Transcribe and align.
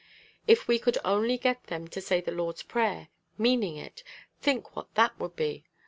If 0.47 0.67
we 0.67 0.79
could 0.79 0.97
only 1.05 1.37
get 1.37 1.65
them 1.65 1.87
to 1.89 2.01
say 2.01 2.21
the 2.21 2.31
Lord's 2.31 2.63
prayer, 2.63 3.09
meaning 3.37 3.75
it, 3.77 4.03
think 4.39 4.75
what 4.75 4.91
that 4.95 5.19
would 5.19 5.35
be! 5.35 5.63